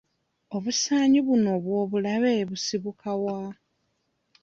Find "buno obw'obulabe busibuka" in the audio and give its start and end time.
1.27-3.11